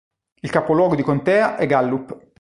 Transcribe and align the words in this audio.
Il 0.41 0.49
capoluogo 0.49 0.95
di 0.95 1.03
contea 1.03 1.57
è 1.57 1.67
Gallup. 1.67 2.29